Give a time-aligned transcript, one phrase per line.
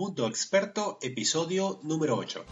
[0.00, 2.42] Mundo Experto, episodio número 8.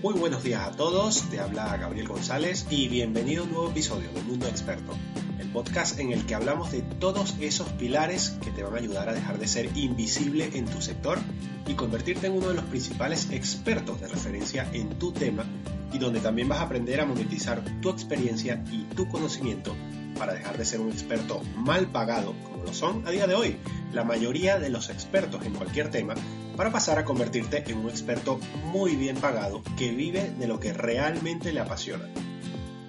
[0.00, 4.08] Muy buenos días a todos, te habla Gabriel González y bienvenido a un nuevo episodio
[4.12, 4.92] de Mundo Experto,
[5.40, 9.08] el podcast en el que hablamos de todos esos pilares que te van a ayudar
[9.08, 11.18] a dejar de ser invisible en tu sector
[11.66, 15.44] y convertirte en uno de los principales expertos de referencia en tu tema
[15.92, 19.74] y donde también vas a aprender a monetizar tu experiencia y tu conocimiento
[20.18, 23.56] para dejar de ser un experto mal pagado, como lo son a día de hoy
[23.92, 26.14] la mayoría de los expertos en cualquier tema,
[26.56, 30.72] para pasar a convertirte en un experto muy bien pagado que vive de lo que
[30.72, 32.04] realmente le apasiona.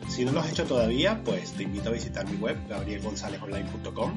[0.07, 4.13] Si no lo has hecho todavía, pues te invito a visitar mi web, gabrielgonzalezonline.com,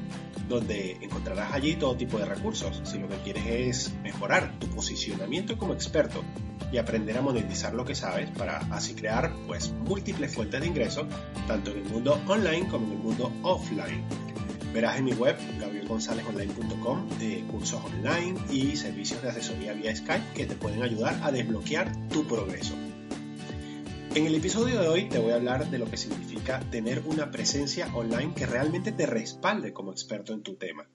[0.47, 2.81] donde encontrarás allí todo tipo de recursos.
[2.83, 6.23] Si lo que quieres es mejorar tu posicionamiento como experto
[6.71, 11.05] y aprender a monetizar lo que sabes para así crear pues múltiples fuentes de ingresos,
[11.47, 14.03] tanto en el mundo online como en el mundo offline.
[14.73, 20.45] Verás en mi web, gabrielgonzalezonline.com, de cursos online y servicios de asesoría vía Skype que
[20.45, 22.73] te pueden ayudar a desbloquear tu progreso.
[24.13, 27.31] En el episodio de hoy te voy a hablar de lo que significa tener una
[27.31, 30.89] presencia online que realmente te respalde como experto en tu tema.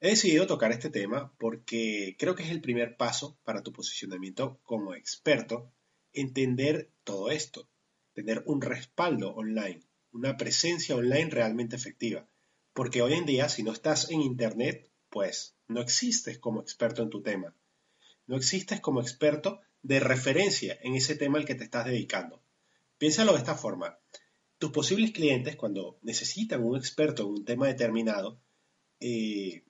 [0.00, 4.60] He decidido tocar este tema porque creo que es el primer paso para tu posicionamiento
[4.62, 5.74] como experto,
[6.14, 7.68] entender todo esto,
[8.14, 12.26] tener un respaldo online, una presencia online realmente efectiva.
[12.72, 17.10] Porque hoy en día, si no estás en Internet, pues no existes como experto en
[17.10, 17.54] tu tema.
[18.26, 22.42] No existes como experto de referencia en ese tema al que te estás dedicando.
[22.98, 23.98] Piénsalo de esta forma.
[24.58, 28.40] Tus posibles clientes, cuando necesitan un experto en un tema determinado,
[29.00, 29.64] eh,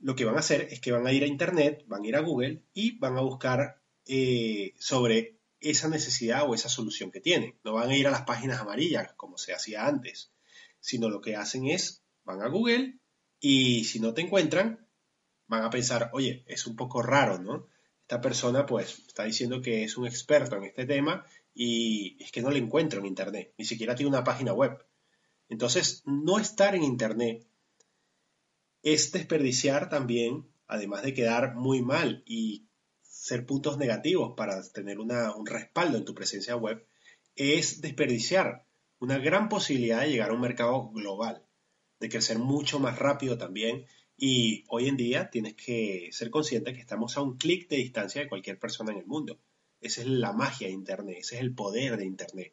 [0.00, 2.16] lo que van a hacer es que van a ir a Internet, van a ir
[2.16, 7.58] a Google y van a buscar eh, sobre esa necesidad o esa solución que tienen.
[7.64, 10.30] No van a ir a las páginas amarillas como se hacía antes,
[10.80, 12.98] sino lo que hacen es van a Google
[13.40, 14.86] y si no te encuentran,
[15.46, 17.66] van a pensar, oye, es un poco raro, ¿no?
[18.08, 22.40] Esta persona pues está diciendo que es un experto en este tema y es que
[22.40, 24.82] no le encuentro en Internet, ni siquiera tiene una página web.
[25.50, 27.46] Entonces, no estar en Internet
[28.82, 32.64] es desperdiciar también, además de quedar muy mal y
[33.02, 36.86] ser puntos negativos para tener un respaldo en tu presencia web,
[37.36, 38.64] es desperdiciar
[39.00, 41.44] una gran posibilidad de llegar a un mercado global
[42.00, 43.84] de crecer mucho más rápido también.
[44.20, 48.20] Y hoy en día tienes que ser consciente que estamos a un clic de distancia
[48.20, 49.38] de cualquier persona en el mundo.
[49.80, 52.52] Esa es la magia de Internet, ese es el poder de Internet.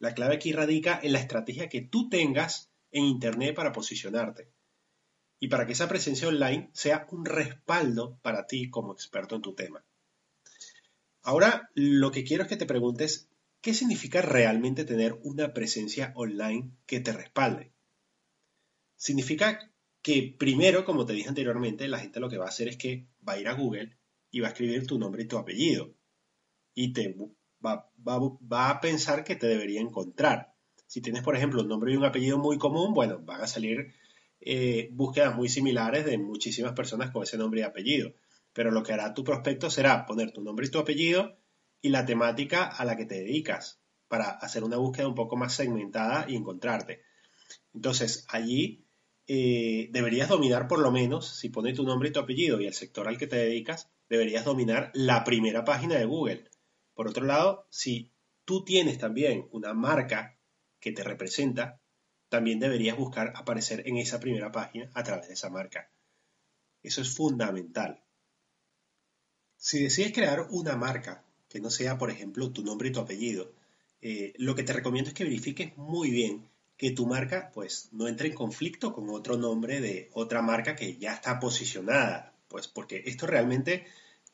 [0.00, 4.48] La clave aquí radica en la estrategia que tú tengas en Internet para posicionarte
[5.38, 9.54] y para que esa presencia online sea un respaldo para ti como experto en tu
[9.54, 9.84] tema.
[11.22, 13.28] Ahora, lo que quiero es que te preguntes,
[13.60, 17.70] ¿qué significa realmente tener una presencia online que te respalde?
[18.96, 19.69] Significa
[20.02, 23.06] que primero, como te dije anteriormente, la gente lo que va a hacer es que
[23.26, 23.96] va a ir a Google
[24.30, 25.94] y va a escribir tu nombre y tu apellido.
[26.74, 27.14] Y te
[27.64, 27.90] va,
[28.50, 30.54] a pensar que te debería encontrar.
[30.86, 33.92] Si tienes, por ejemplo, un nombre y un apellido muy común, bueno, van a salir
[34.40, 38.14] eh, búsquedas muy similares de muchísimas personas con ese nombre y apellido.
[38.52, 41.36] Pero lo que hará tu prospecto será poner tu nombre y tu apellido
[41.82, 45.54] y la temática a la que te dedicas para hacer una búsqueda un poco más
[45.54, 47.02] segmentada y encontrarte.
[47.72, 48.84] Entonces, allí
[49.32, 52.74] eh, deberías dominar por lo menos, si pones tu nombre y tu apellido y el
[52.74, 56.50] sector al que te dedicas, deberías dominar la primera página de Google.
[56.94, 58.10] Por otro lado, si
[58.44, 60.36] tú tienes también una marca
[60.80, 61.80] que te representa,
[62.28, 65.92] también deberías buscar aparecer en esa primera página a través de esa marca.
[66.82, 68.02] Eso es fundamental.
[69.56, 73.52] Si decides crear una marca que no sea, por ejemplo, tu nombre y tu apellido,
[74.00, 76.49] eh, lo que te recomiendo es que verifiques muy bien
[76.80, 80.96] que tu marca pues no entre en conflicto con otro nombre de otra marca que
[80.96, 83.84] ya está posicionada, pues porque esto realmente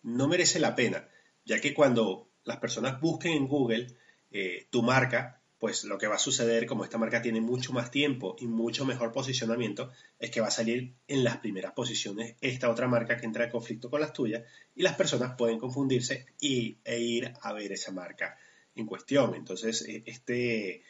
[0.05, 1.09] no merece la pena,
[1.45, 3.89] ya que cuando las personas busquen en Google
[4.31, 7.91] eh, tu marca, pues lo que va a suceder, como esta marca tiene mucho más
[7.91, 9.91] tiempo y mucho mejor posicionamiento,
[10.21, 13.51] es que va a salir en las primeras posiciones esta otra marca que entra en
[13.51, 17.91] conflicto con las tuyas y las personas pueden confundirse y, e ir a ver esa
[17.91, 18.39] marca
[18.77, 19.35] en cuestión.
[19.35, 20.85] Entonces, e, este,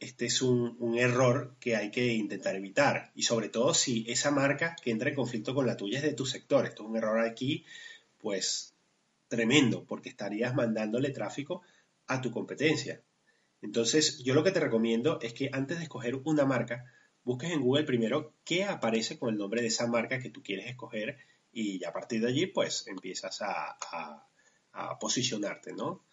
[0.00, 3.10] este es un, error que hay que intentar evitar.
[3.14, 6.14] Y sobre todo si esa marca que entra en conflicto con la tuya es de
[6.14, 6.66] tu sector.
[6.66, 7.64] Esto es un error aquí,
[8.18, 8.74] pues
[9.28, 11.62] tremendo, porque estarías mandándole tráfico
[12.06, 13.02] a tu competencia.
[13.60, 16.84] Entonces, yo lo que te recomiendo es que antes de escoger una marca,
[17.24, 20.66] busques en Google primero qué aparece con el nombre de esa marca que tú quieres
[20.66, 21.18] escoger
[21.52, 23.76] y a partir de allí, pues empiezas a,
[24.72, 26.04] a posicionarte, ¿no?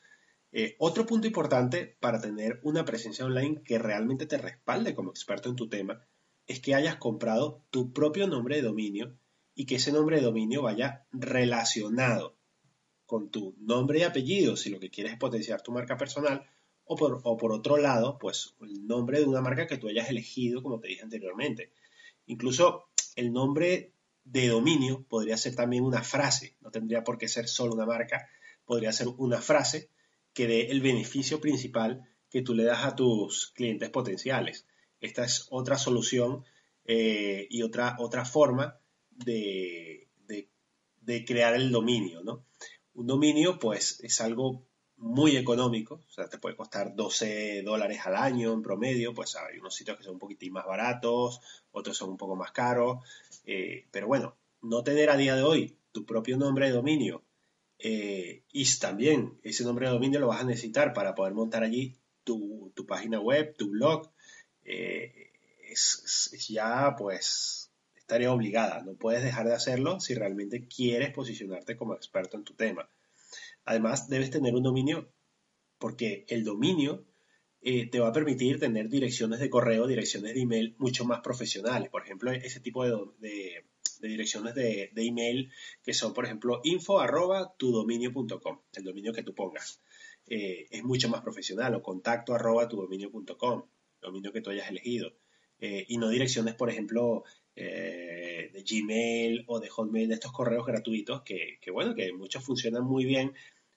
[0.57, 5.49] Eh, otro punto importante para tener una presencia online que realmente te respalde como experto
[5.49, 6.07] en tu tema
[6.47, 9.19] es que hayas comprado tu propio nombre de dominio
[9.53, 12.37] y que ese nombre de dominio vaya relacionado
[13.05, 16.49] con tu nombre y apellido si lo que quieres es potenciar tu marca personal
[16.85, 20.09] o por, o por otro lado, pues el nombre de una marca que tú hayas
[20.09, 21.73] elegido, como te dije anteriormente.
[22.27, 22.85] Incluso
[23.17, 23.91] el nombre
[24.23, 28.29] de dominio podría ser también una frase, no tendría por qué ser solo una marca,
[28.63, 29.89] podría ser una frase
[30.35, 34.67] que dé el beneficio principal que tú le das a tus clientes potenciales.
[34.99, 36.43] Esta es otra solución
[36.83, 38.77] eh, y otra, otra forma
[39.09, 40.09] de,
[41.01, 42.45] de, crear el dominio, ¿no?
[42.95, 44.65] Un dominio, pues, es algo
[44.97, 49.59] muy económico, o sea, te puede costar 12 dólares al año en promedio, pues hay
[49.59, 51.41] unos sitios que son un poquitín más baratos,
[51.71, 53.05] otros son un poco más caros,
[53.45, 57.23] eh, pero bueno, no tener a día de hoy tu propio nombre de dominio
[57.79, 61.97] eh, y también ese nombre de dominio lo vas a necesitar para poder montar allí
[62.23, 64.11] tu, página web, tu blog,
[64.63, 65.31] eh,
[65.69, 71.95] es, ya pues estaría obligada, no puedes dejar de hacerlo si realmente quieres posicionarte como
[71.95, 72.89] experto en tu tema.
[73.65, 75.11] Además, debes tener un dominio
[75.79, 77.05] porque el dominio
[77.61, 81.89] eh, te va a permitir tener direcciones de correo, direcciones de email mucho más profesionales.
[81.89, 82.85] Por ejemplo, ese tipo
[83.19, 83.65] de,
[84.01, 85.51] direcciones de, email
[85.83, 89.81] que son, por ejemplo, info arroba tu dominio.com, el dominio que tú pongas.
[90.27, 93.63] Eh, es mucho más profesional o contacto arroba tu dominio.com,
[94.01, 95.13] dominio que tú hayas elegido.
[95.59, 97.23] Eh, y no direcciones, por ejemplo,
[97.55, 102.83] de Gmail o de Hotmail, de estos correos gratuitos que, que, bueno, que muchos funcionan
[102.83, 103.33] muy bien,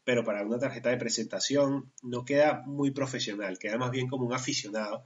[0.08, 4.32] pero para una tarjeta de presentación no queda muy profesional, queda más bien como un
[4.32, 5.05] aficionado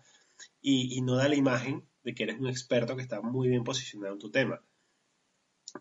[0.60, 4.14] y, no da la imagen de que eres un experto que está muy bien posicionado
[4.14, 4.62] en tu tema.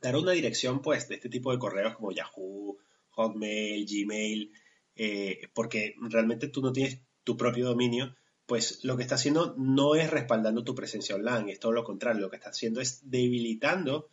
[0.01, 2.77] Dar una dirección, pues, de este tipo de correos como Yahoo,
[3.09, 4.53] Hotmail, Gmail,
[4.95, 8.15] eh, porque realmente tú no tienes tu propio dominio,
[8.45, 12.21] pues lo que está haciendo no es respaldando tu presencia online, es todo lo contrario,
[12.21, 14.09] lo que está haciendo es debilitando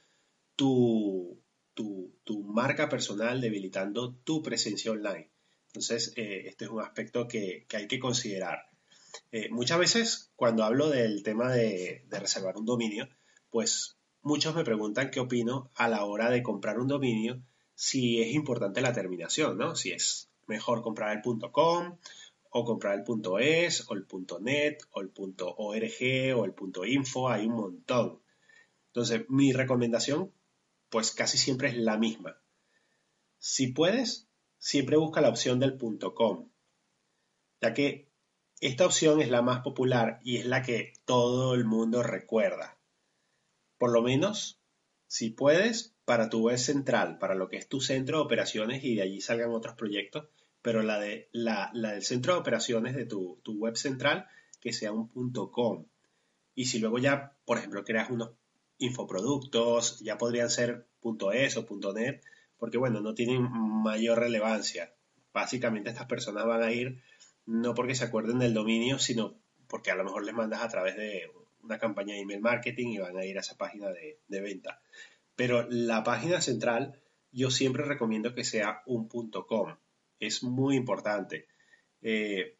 [0.54, 1.42] tu,
[1.74, 5.30] tu, marca personal, debilitando tu presencia online.
[5.66, 8.68] Entonces, eh, este es un aspecto que, hay que considerar.
[9.32, 13.08] Eh, muchas veces, cuando hablo del tema de, reservar un dominio,
[13.50, 17.42] pues muchos me preguntan qué opino a la hora de comprar un dominio,
[17.74, 19.76] si es importante la terminación, ¿no?
[19.76, 21.22] Si es mejor comprar el
[21.52, 21.98] .com
[22.50, 23.04] o comprar el
[23.40, 24.06] .es o el
[24.40, 25.56] .net o el .org
[26.36, 26.54] o el
[26.88, 28.20] .info, hay un montón.
[28.88, 30.32] Entonces, mi recomendación
[30.88, 32.40] pues casi siempre es la misma.
[33.38, 34.28] Si puedes,
[34.58, 35.78] siempre busca la opción del
[36.14, 36.48] .com,
[37.60, 38.08] ya que
[38.60, 42.77] esta opción es la más popular y es la que todo el mundo recuerda.
[43.78, 44.60] Por lo menos,
[45.06, 48.96] si puedes, para tu web central, para lo que es tu centro de operaciones y
[48.96, 50.28] de allí salgan otros proyectos,
[50.62, 54.26] pero la, de, la, del centro de operaciones de tu, tu web central,
[54.60, 55.86] que sea un .com.
[56.54, 58.32] Y si luego ya, por ejemplo, creas unos
[58.78, 60.88] infoproductos, ya podrían ser
[61.32, 62.22] .es o .net,
[62.58, 64.92] porque bueno, no tienen mayor relevancia.
[65.32, 67.02] Básicamente estas personas van a ir
[67.46, 69.38] no porque se acuerden del dominio, sino
[69.68, 71.30] porque a lo mejor les mandas a través de
[71.68, 74.80] una campaña de email marketing y van a ir a esa página de, venta.
[75.36, 77.00] Pero la página central
[77.30, 79.76] yo siempre recomiendo que sea un .com.
[80.18, 81.46] Es muy importante.
[82.00, 82.56] Eh,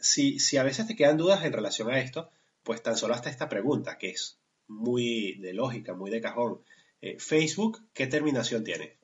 [0.00, 2.30] si, si a veces te quedan dudas en relación a esto,
[2.62, 6.62] pues tan solo hasta esta pregunta, que es muy de lógica, muy de cajón.
[7.00, 8.96] Eh, Facebook, ¿qué terminación tiene?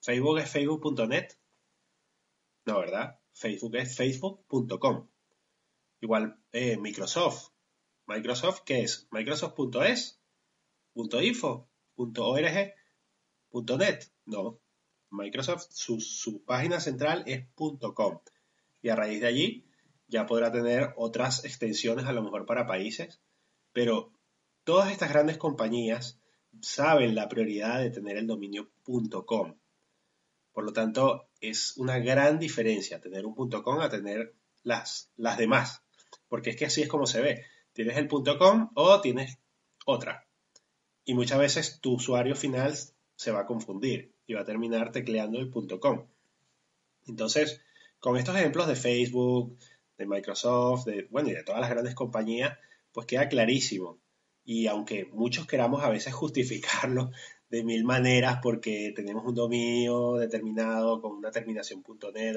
[0.00, 1.32] ¿Facebook es facebook.net?
[2.66, 3.18] No, ¿verdad?
[3.32, 5.08] Facebook es facebook.com.
[6.00, 7.50] Igual eh, Microsoft.
[8.08, 9.06] ¿Microsoft qué es?
[9.12, 10.20] Microsoft.es,
[10.94, 12.74] .info, .org,
[13.78, 14.04] .net.
[14.26, 14.58] No.
[15.10, 18.18] Microsoft, su, su página central es .com.
[18.82, 19.64] Y a raíz de allí
[20.08, 23.20] ya podrá tener otras extensiones a lo mejor para países,
[23.72, 24.12] pero
[24.68, 26.20] Todas estas grandes compañías
[26.60, 28.70] saben la prioridad de tener el dominio
[29.24, 29.54] .com.
[30.52, 34.34] Por lo tanto, es una gran diferencia tener un .com a tener
[34.64, 35.80] las, las demás.
[36.28, 37.46] Porque es que así es como se ve.
[37.78, 39.38] Tienes el .com o tienes
[39.86, 40.26] otra.
[41.04, 42.74] Y muchas veces tu usuario final
[43.14, 46.08] se va a confundir y va a terminar tecleando el .com.
[47.06, 47.62] Entonces,
[48.00, 49.56] con estos ejemplos de Facebook,
[49.96, 52.58] de Microsoft, de, bueno, y de todas las grandes compañías,
[52.90, 54.00] pues queda clarísimo
[54.44, 57.12] y aunque muchos queramos a veces justificarlo
[57.50, 61.82] de mil maneras porque tenemos un dominio determinado con una terminación
[62.14, 62.36] .net,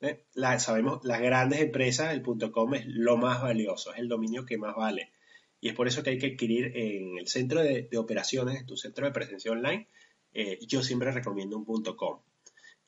[0.00, 0.24] ¿eh?
[0.58, 4.76] sabemos las grandes empresas, el .com es lo más valioso, es el dominio que más
[4.76, 5.12] vale.
[5.60, 8.76] Y es por eso que hay que adquirir en el centro de, operaciones, en tu
[8.76, 9.88] centro de presencia online,
[10.34, 12.20] eh, yo siempre recomiendo un .com.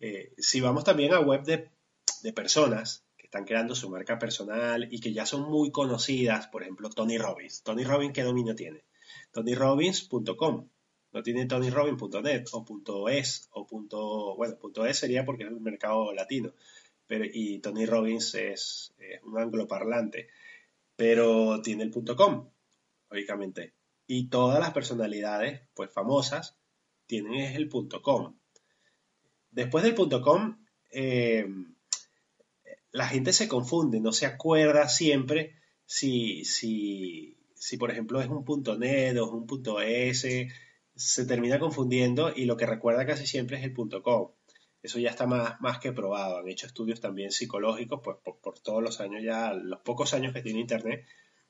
[0.00, 1.70] Eh, si vamos también a web de,
[2.22, 6.62] de personas que están creando su marca personal y que ya son muy conocidas, por
[6.62, 7.62] ejemplo, Tony Robbins.
[7.62, 8.84] Tony Robbins, ¿qué dominio tiene?
[9.32, 10.68] TonyRobbins.com.
[11.14, 16.52] No tiene TonyRobbins.net o .es o punto, bueno, .es sería porque es un mercado latino.
[17.06, 20.26] Pero, y Tony Robbins es, es un angloparlante.
[20.96, 22.48] Pero tiene el .com,
[23.10, 23.74] lógicamente.
[24.08, 26.56] Y todas las personalidades, pues famosas,
[27.06, 28.36] tienen el .com.
[29.52, 31.46] Después del .com, eh,
[32.90, 35.54] la gente se confunde, no se acuerda siempre
[35.86, 38.44] si, si, si por ejemplo es un
[38.80, 39.46] .net o es un
[39.84, 40.24] .es,
[40.96, 44.32] se termina confundiendo y lo que recuerda casi siempre es el .com.
[44.82, 46.38] Eso ya está más, más que probado.
[46.38, 50.42] Han hecho estudios también psicológicos pues, por, todos los años ya, los pocos años que
[50.42, 51.06] tiene Internet,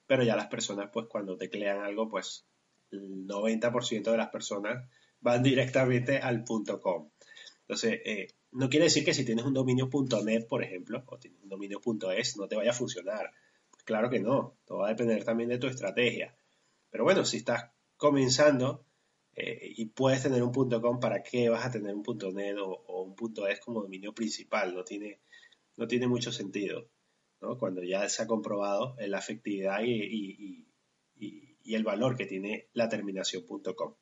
[0.07, 2.47] pero ya las personas pues cuando teclean algo pues
[2.91, 4.89] el 90% de las personas
[5.21, 7.11] van directamente al .com.
[7.63, 9.91] Entonces, eh, no quiere decir que si tienes un dominio
[10.25, 11.81] .net, por ejemplo, o tienes un dominio
[12.17, 13.33] .es, no te vaya a funcionar.
[13.85, 16.37] Claro que no, todo va a depender también de tu estrategia.
[16.91, 18.85] Pero bueno, si estás comenzando
[19.37, 22.03] eh, y puedes tener un .com, ¿para qué vas a tener un
[22.35, 23.15] .net o, un
[23.49, 24.75] .es como dominio principal?
[24.75, 25.21] No tiene,
[25.77, 26.91] no tiene mucho sentido,
[27.41, 27.59] ¿no?
[27.59, 30.67] Cuando ya se ha comprobado la efectividad y,
[31.65, 33.95] y el valor que tiene la terminación .com.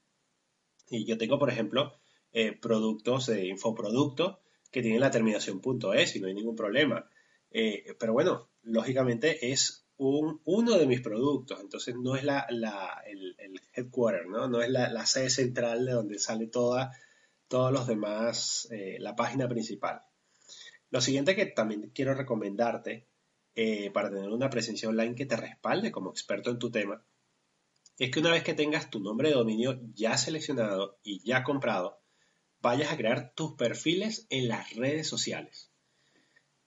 [0.91, 1.95] Y yo tengo, por ejemplo,
[2.33, 4.39] eh, productos de infoproductos
[4.71, 5.61] que tienen la terminación
[5.95, 7.09] .es y no hay ningún problema.
[7.51, 12.47] Eh, pero bueno, lógicamente es un, uno de mis productos, entonces no es la,
[13.07, 13.37] el,
[13.75, 14.61] headquarter, ¿no?
[14.61, 16.93] es la, sede central de donde sale toda,
[17.49, 20.03] todos los demás, eh, la página principal.
[20.91, 23.07] Lo siguiente que también quiero recomendarte
[23.93, 27.05] para tener una presencia online que te respalde como experto en tu tema
[27.99, 32.01] es que una vez que tengas tu nombre de dominio ya seleccionado y ya comprado,
[32.61, 35.71] vayas a crear tus perfiles en las redes sociales.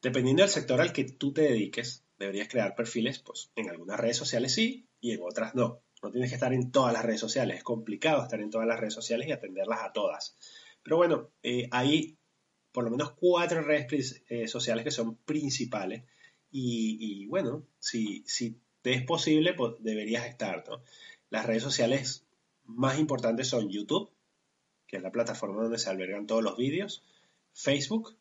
[0.02, 4.18] Dependiendo del sector al que tú te dediques, deberías crear perfiles pues, en algunas redes
[4.18, 5.82] sociales sí y en otras no.
[6.02, 7.58] No tienes que estar en todas las redes sociales.
[7.58, 10.38] Es complicado estar en todas las redes sociales y atenderlas a todas.
[10.84, 12.18] Pero bueno, eh, hay
[12.72, 16.04] por lo menos cuatro redes eh, sociales que son principales.
[16.52, 20.64] Y, bueno, si, si te es posible, pues deberías estar.
[20.70, 20.84] ¿no?
[21.30, 22.26] Las redes sociales
[22.66, 24.12] más importantes son YouTube,
[24.88, 27.04] que es la plataforma donde se albergan todos los vídeos,
[27.54, 28.16] Facebook,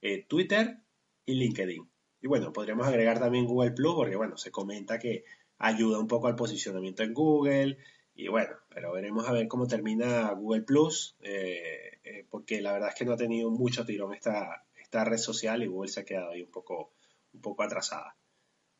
[0.00, 0.78] eh, Twitter
[1.26, 1.91] y LinkedIn.
[2.22, 5.24] Y bueno, podríamos agregar también Google Plus, porque bueno, se comenta que
[5.58, 7.78] ayuda un poco al posicionamiento en Google.
[8.14, 12.90] Y bueno, pero veremos a ver cómo termina Google Plus, eh, eh, porque la verdad
[12.90, 16.04] es que no ha tenido mucho tirón esta, esta red social y Google se ha
[16.04, 16.92] quedado ahí un poco,
[17.32, 18.16] un poco atrasada.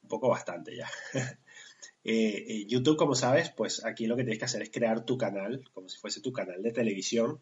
[0.02, 0.88] Un poco bastante ya.
[2.04, 5.68] Eh, YouTube, como sabes, pues aquí lo que tienes que hacer es crear tu canal,
[5.72, 7.40] como si fuese tu canal de televisión.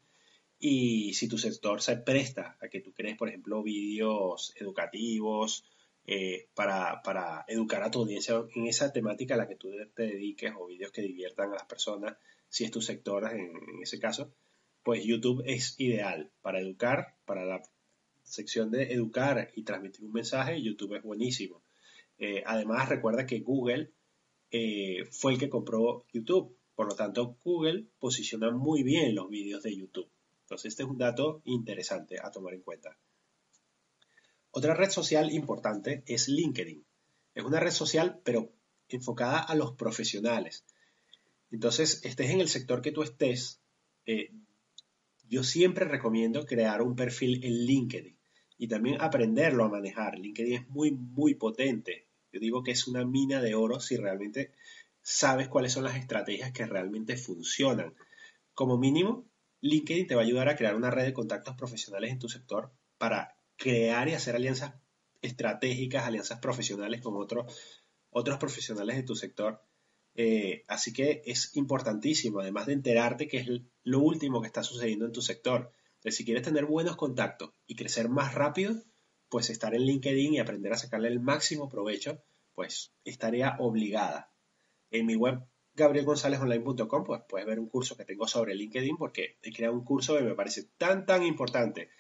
[0.59, 5.65] Y si tu sector se presta a que tú crees, por ejemplo, vídeos educativos
[6.13, 10.53] eh, para, educar a tu audiencia en esa temática a la que tú te dediques
[10.59, 12.17] o vídeos que diviertan a las personas,
[12.49, 13.53] si es tu sector en,
[13.83, 14.33] ese caso,
[14.83, 17.63] pues YouTube es ideal para educar, para la
[18.25, 21.63] sección de educar y transmitir un mensaje, YouTube es buenísimo.
[22.45, 23.93] además, recuerda que Google
[24.51, 26.57] eh, fue el que compró YouTube.
[26.75, 30.11] Por lo tanto, Google posiciona muy bien los vídeos de YouTube.
[30.43, 32.97] Entonces, este es un dato interesante a tomar en cuenta.
[34.53, 36.85] Otra red social importante es LinkedIn.
[37.35, 38.53] Es una red social, pero
[38.89, 40.65] enfocada a los profesionales.
[41.51, 43.61] Entonces, estés en el sector que tú estés,
[44.07, 44.33] eh,
[45.29, 48.17] yo siempre recomiendo crear un perfil en LinkedIn
[48.59, 50.19] y también aprenderlo a manejar.
[50.19, 52.09] LinkedIn es muy, muy potente.
[52.33, 54.53] Yo digo que es una mina de oro si realmente
[55.03, 57.95] sabes cuáles son las estrategias que realmente funcionan.
[58.55, 59.25] Como mínimo,
[59.61, 62.73] LinkedIn te va a ayudar a crear una red de contactos profesionales en tu sector
[62.99, 64.73] para crear y hacer alianzas
[65.21, 67.55] estratégicas, alianzas profesionales con otros,
[68.09, 69.63] otros profesionales de tu sector.
[70.15, 73.49] Eh, así que es importantísimo, además de enterarte que es
[73.85, 75.73] lo último que está sucediendo en tu sector.
[75.97, 78.75] Entonces, si quieres tener buenos contactos y crecer más rápido,
[79.29, 82.23] pues estar en LinkedIn y aprender a sacarle el máximo provecho,
[82.55, 84.33] pues estaría obligada.
[84.91, 85.39] En mi web
[85.75, 90.17] gabrielgonzalezonline.com pues puedes ver un curso que tengo sobre LinkedIn porque he creado un curso
[90.17, 91.91] que me parece tan tan importante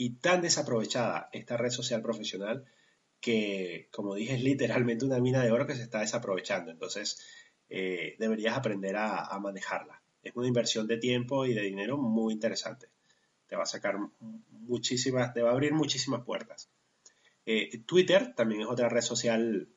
[0.00, 2.64] y tan desaprovechada esta red social profesional
[3.20, 6.70] que, como dije, es literalmente una mina de oro que se está desaprovechando.
[6.70, 7.20] Entonces,
[7.68, 10.02] eh, deberías aprender a, manejarla.
[10.22, 12.88] Es una inversión de tiempo y de dinero muy interesante.
[13.46, 13.96] Te va a sacar
[14.48, 16.70] muchísimas, te va a abrir muchísimas puertas.
[17.44, 19.68] Eh, Twitter también es otra red social,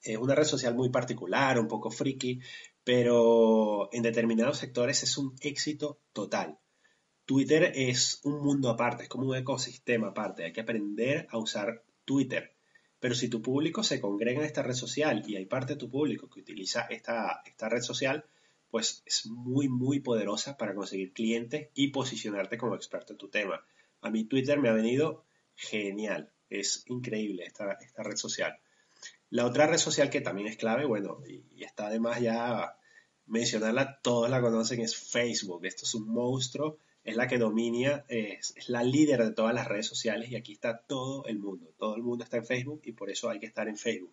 [0.00, 2.40] es una red social muy particular, un poco friki,
[2.84, 6.58] pero en determinados sectores es un éxito total.
[7.26, 10.44] Twitter es un mundo aparte, es como un ecosistema aparte.
[10.44, 12.54] Hay que aprender a usar Twitter.
[13.00, 15.90] Pero si tu público se congrega en esta red social y hay parte de tu
[15.90, 18.24] público que utiliza esta, esta red social,
[18.70, 23.64] pues es muy, muy poderosa para conseguir clientes y posicionarte como experto en tu tema.
[24.00, 25.24] A mí Twitter me ha venido
[25.56, 26.30] genial.
[26.48, 28.58] Es increíble esta, esta red social.
[29.30, 32.76] La otra red social que también es clave, bueno, y, está además ya
[33.26, 35.64] mencionarla, todos la conocen, es Facebook.
[35.66, 39.86] Esto es un monstruo, es la que domina, es, la líder de todas las redes
[39.86, 41.72] sociales y aquí está todo el mundo.
[41.78, 44.12] Todo el mundo está en Facebook y por eso hay que estar en Facebook.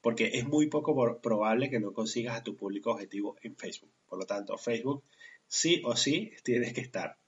[0.00, 3.90] Porque es muy poco probable que no consigas a tu público objetivo en Facebook.
[4.06, 5.02] Por lo tanto, Facebook
[5.48, 7.18] sí o sí tienes que estar.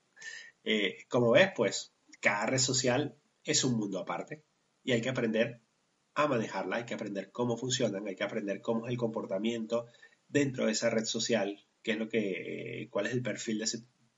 [0.63, 4.45] Eh, como ves, pues cada red social es un mundo aparte
[4.85, 5.61] y hay que aprender
[6.15, 9.87] a manejarla, hay que aprender cómo funcionan, hay que aprender cómo es el comportamiento
[10.29, 13.67] dentro de esa red social, qué es lo que, cuál es el perfil de,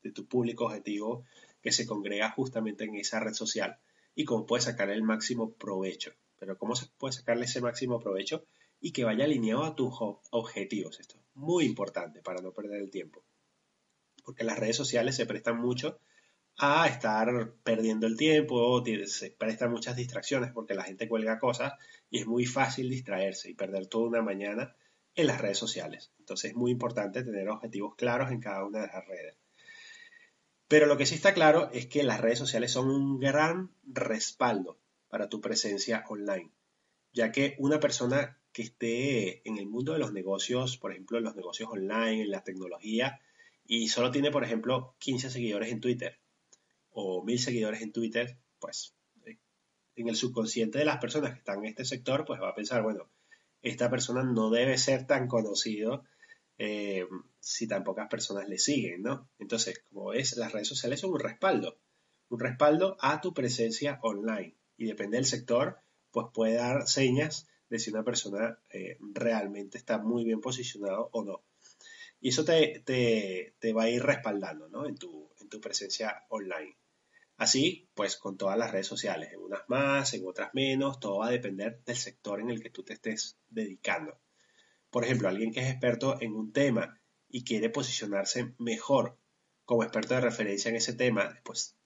[0.04, 1.24] de tu público objetivo
[1.60, 3.78] que se congrega justamente en esa red social
[4.14, 6.12] y cómo puedes sacar el máximo provecho.
[6.38, 8.44] Pero cómo se puede sacarle ese máximo provecho
[8.80, 9.94] y que vaya alineado a tus
[10.30, 11.00] objetivos.
[11.00, 13.24] Esto es muy importante para no perder el tiempo.
[14.22, 15.98] Porque las redes sociales se prestan mucho
[16.58, 21.72] a estar perdiendo el tiempo, se prestan muchas distracciones porque la gente cuelga cosas
[22.10, 24.76] y es muy fácil distraerse y perder toda una mañana
[25.14, 26.12] en las redes sociales.
[26.18, 29.36] Entonces es muy importante tener objetivos claros en cada una de las redes.
[30.74, 34.80] Pero lo que sí está claro es que las redes sociales son un gran respaldo
[35.08, 36.50] para tu presencia online,
[37.12, 41.22] ya que una persona que esté en el mundo de los negocios, por ejemplo, en
[41.22, 43.20] los negocios online, en la tecnología,
[43.64, 46.18] y solo tiene, por ejemplo, 15 seguidores en Twitter,
[46.90, 49.38] o mil seguidores en Twitter, pues eh,
[49.94, 52.82] en el subconsciente de las personas que están en este sector, pues va a pensar,
[52.82, 53.08] bueno,
[53.62, 56.02] esta persona no debe ser tan conocido
[56.58, 57.06] eh,
[57.40, 59.28] si tan pocas personas le siguen, ¿no?
[59.38, 61.78] Entonces, como ves, las redes sociales son un respaldo,
[62.28, 64.56] un respaldo a tu presencia online.
[64.76, 65.78] Y depende del sector,
[66.10, 71.24] pues puede dar señas de si una persona eh, realmente está muy bien posicionado o
[71.24, 71.42] no.
[72.20, 74.86] Y eso te, te, va a ir respaldando, ¿no?
[74.86, 76.76] En tu, en tu presencia online.
[77.36, 81.26] Así, pues con todas las redes sociales, en unas más, en otras menos, todo va
[81.26, 84.16] a depender del sector en el que tú te estés dedicando.
[84.94, 89.18] Por ejemplo, alguien que es experto en un tema y quiere posicionarse mejor
[89.64, 91.76] como experto de referencia en ese tema, pues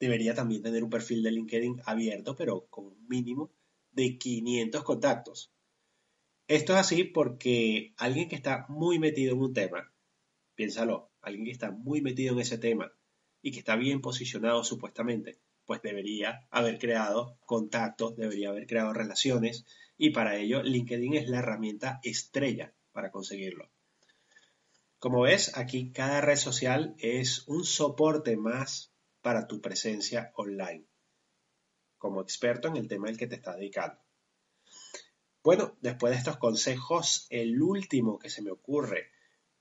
[0.00, 3.52] debería también tener un perfil de LinkedIn abierto, pero con un mínimo
[3.92, 5.52] de 500 contactos.
[6.48, 9.92] Esto es así porque alguien que está muy metido en un tema,
[10.56, 12.92] piénsalo, alguien que está muy metido en ese tema
[13.42, 19.66] y que está bien posicionado supuestamente, pues debería haber creado contactos, debería haber creado relaciones
[19.98, 23.68] y para ello LinkedIn es la herramienta estrella para conseguirlo.
[24.98, 30.86] Como ves, aquí cada red social es un soporte más para tu presencia online,
[31.98, 34.00] como experto en el tema al que te estás dedicando.
[35.42, 39.10] Bueno, después de estos consejos, el último que se me ocurre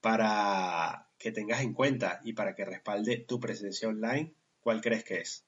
[0.02, 5.20] para que tengas en cuenta y para que respalde tu presencia online, ¿cuál crees que
[5.20, 5.46] es?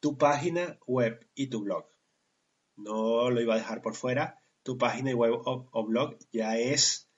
[0.00, 1.95] Tu página web y tu blog.
[2.76, 4.40] No lo iba a dejar por fuera.
[4.62, 7.08] Tu página web o, blog ya es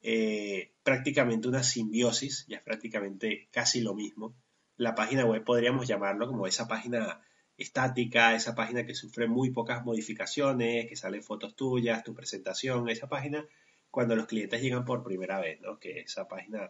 [0.00, 4.36] eh, prácticamente una simbiosis, ya es prácticamente casi lo mismo.
[4.76, 7.20] La página web podríamos llamarlo como esa página
[7.56, 13.08] estática, esa página que sufre muy pocas modificaciones, que salen fotos tuyas, tu presentación, esa
[13.08, 13.46] página
[13.90, 15.78] cuando los clientes llegan por primera vez, ¿no?
[15.78, 16.68] Que esa página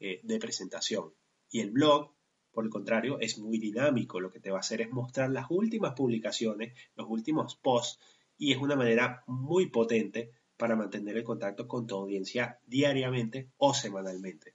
[0.00, 1.14] eh, de presentación.
[1.48, 2.15] Y el blog,
[2.56, 4.18] por el contrario, es muy dinámico.
[4.18, 8.00] Lo que te va a hacer es mostrar las últimas publicaciones, los últimos posts,
[8.38, 13.74] y es una manera muy potente para mantener el contacto con tu audiencia diariamente o
[13.74, 14.54] semanalmente.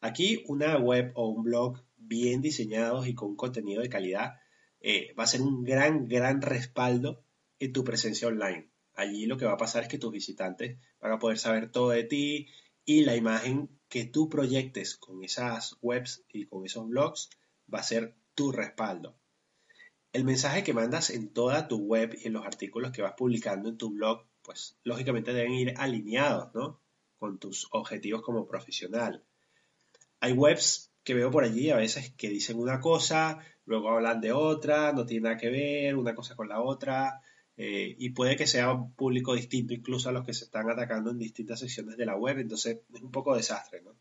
[0.00, 4.34] Aquí una web o un blog bien diseñados y con contenido de calidad
[4.80, 7.24] eh, va a ser un gran, gran respaldo
[7.58, 8.68] en tu presencia online.
[8.94, 11.90] Allí lo que va a pasar es que tus visitantes van a poder saber todo
[11.90, 12.46] de ti
[12.86, 17.28] y la imagen que tú proyectes con esas webs y con esos blogs
[17.72, 19.18] va a ser tu respaldo.
[20.12, 23.68] El mensaje que mandas en toda tu web y en los artículos que vas publicando
[23.68, 26.80] en tu blog, pues lógicamente deben ir alineados, ¿no?
[27.18, 29.24] Con tus objetivos como profesional.
[30.20, 34.32] Hay webs que veo por allí a veces que dicen una cosa, luego hablan de
[34.32, 37.20] otra, no tiene nada que ver una cosa con la otra,
[37.56, 41.10] eh, y puede que sea un público distinto incluso a los que se están atacando
[41.10, 43.96] en distintas secciones de la web, entonces es un poco desastre, ¿no?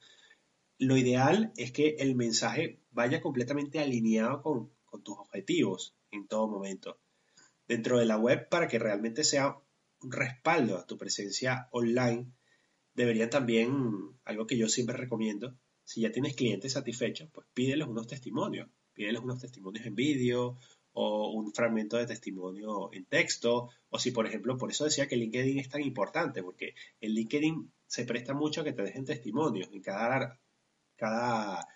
[0.77, 7.01] Lo ideal es que el mensaje vaya completamente alineado con, tus objetivos en todo momento
[7.67, 9.57] dentro de la web para que realmente sea
[10.01, 12.31] un respaldo a tu presencia online.
[12.93, 13.73] Deberían también,
[14.23, 19.21] algo que yo siempre recomiendo, si ya tienes clientes satisfechos, pues pídeles unos testimonios, pídeles
[19.21, 20.57] unos testimonios en vídeo
[20.95, 25.17] o un fragmento de testimonio en texto, o si por ejemplo, por eso decía que
[25.17, 29.69] LinkedIn es tan importante, porque el LinkedIn se presta mucho a que te dejen testimonios.
[29.73, 30.39] En cada,
[30.95, 31.67] cada,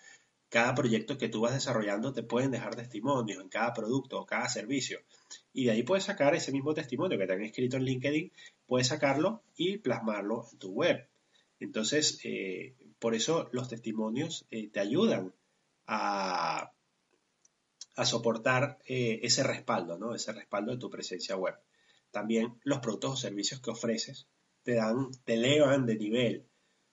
[0.48, 4.48] cada proyecto que tú vas desarrollando te pueden dejar testimonios en cada producto o cada
[4.48, 5.00] servicio.
[5.52, 8.32] Y de ahí puedes sacar ese mismo testimonio que te han escrito en LinkedIn,
[8.66, 11.06] puedes sacarlo y plasmarlo en tu web.
[11.60, 15.34] Entonces, eh, por eso los testimonios eh, te ayudan
[15.86, 16.72] a,
[18.00, 20.14] a soportar eh, ese respaldo, ¿no?
[20.14, 21.54] Ese respaldo de tu presencia web.
[22.10, 24.26] También los productos o servicios que ofreces
[24.62, 26.48] te dan, te elevan de nivel,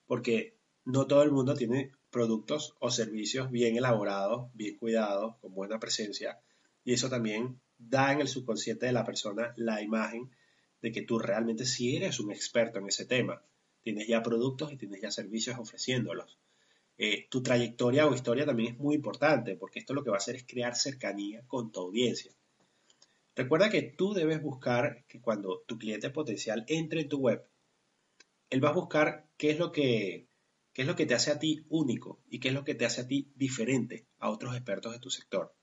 [0.06, 5.80] porque no todo el mundo tiene productos o servicios bien elaborados, bien cuidados, con buena
[5.80, 6.42] presencia,
[6.84, 10.36] y eso también da en el subconsciente de la persona la imagen
[10.82, 13.42] de que tú realmente sí eres un experto en ese tema.
[13.82, 16.38] Tienes ya productos y tienes ya servicios ofreciéndolos.
[16.98, 20.18] Eh, tu trayectoria o historia también es muy importante porque esto lo que va a
[20.18, 22.32] hacer es crear cercanía con tu audiencia.
[23.36, 27.46] Recuerda que tú debes buscar que cuando tu cliente potencial entre en tu web,
[28.50, 30.28] él va a buscar qué es lo que
[30.74, 32.86] qué es lo que te hace a ti único y qué es lo que te
[32.86, 35.56] hace a ti diferente a otros expertos de tu sector.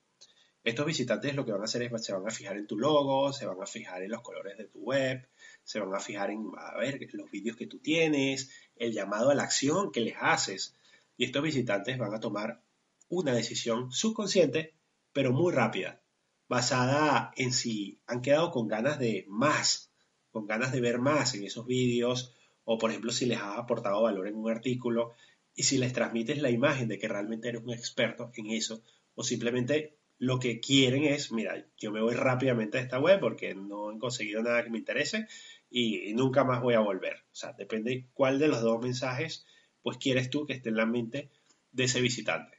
[0.65, 3.31] Estos visitantes lo que van a hacer es se van a fijar en tu logo,
[3.31, 5.25] se van a fijar en los colores de tu web,
[5.63, 9.35] se van a fijar en a ver los vídeos que tú tienes, el llamado a
[9.35, 10.75] la acción que les haces.
[11.17, 12.61] Y estos visitantes van a tomar
[13.07, 14.75] una decisión subconsciente,
[15.13, 16.01] pero muy rápida,
[16.47, 19.91] basada en si han quedado con ganas de más,
[20.31, 24.01] con ganas de ver más en esos vídeos, o por ejemplo si les has aportado
[24.01, 25.13] valor en un artículo,
[25.53, 29.23] y si les transmites la imagen de que realmente eres un experto en eso, o
[29.23, 33.91] simplemente lo que quieren es, mira, yo me voy rápidamente a esta web porque no
[33.91, 35.27] he conseguido nada que me interese
[35.69, 37.17] y, nunca más voy a volver.
[37.31, 39.45] O sea, depende cuál de los dos mensajes
[39.85, 41.29] pues quieres tú que esté en la mente
[41.71, 42.57] de ese visitante.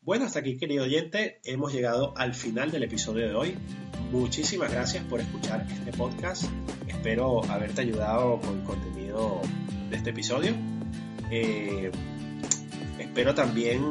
[0.00, 3.54] Bueno, hasta aquí querido oyente, hemos llegado al final del episodio de hoy.
[4.12, 6.44] Muchísimas gracias por escuchar este podcast.
[6.88, 9.42] Espero haberte ayudado con el contenido
[9.90, 10.54] de este episodio.
[11.30, 11.90] Eh,
[12.98, 13.82] espero también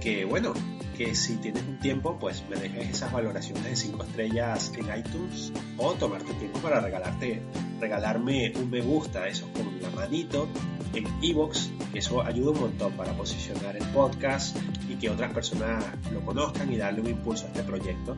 [0.00, 0.54] que, bueno,
[0.96, 5.52] que si tienes un tiempo, pues me dejes esas valoraciones de 5 estrellas en iTunes
[5.76, 7.42] o tomarte tiempo para regalarte,
[7.80, 10.48] regalarme un me gusta, eso con la manito
[10.94, 14.56] en iBox, que eso ayuda un montón para posicionar el podcast
[14.88, 18.16] y que otras personas lo conozcan y darle un impulso a este proyecto,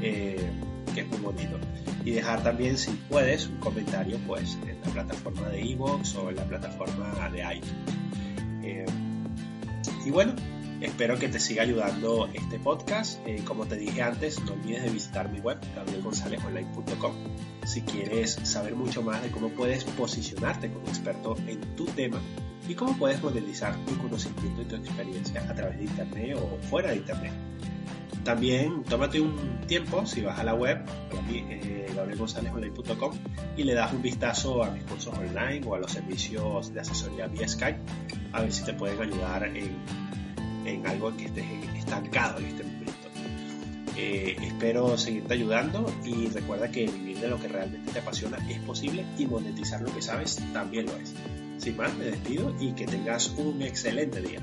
[0.00, 0.50] eh,
[0.94, 1.58] que es muy bonito.
[2.04, 6.36] Y dejar también, si puedes, un comentario pues en la plataforma de iBox o en
[6.36, 7.74] la plataforma de iTunes.
[8.62, 8.86] Eh,
[10.04, 10.34] y bueno,
[10.80, 13.26] Espero que te siga ayudando este podcast.
[13.26, 17.14] Eh, como te dije antes, no olvides de visitar mi web, gabrielgonzalezonline.com,
[17.64, 22.20] si quieres saber mucho más de cómo puedes posicionarte como experto en tu tema
[22.68, 26.90] y cómo puedes monetizar tu conocimiento y tu experiencia a través de Internet o fuera
[26.90, 27.32] de Internet.
[28.22, 30.84] También tómate un tiempo si vas a la web,
[31.30, 33.12] eh, gabrielgonzalezonline.com,
[33.56, 37.28] y le das un vistazo a mis cursos online o a los servicios de asesoría
[37.28, 37.78] vía Skype,
[38.32, 39.76] a ver si te pueden ayudar en
[40.66, 41.44] en algo que estés
[41.76, 42.76] estancado en este momento.
[43.96, 48.58] Eh, espero seguirte ayudando y recuerda que vivir de lo que realmente te apasiona es
[48.58, 51.14] posible y monetizar lo que sabes también lo es.
[51.56, 54.40] Sin más, me despido y que tengas un excelente día.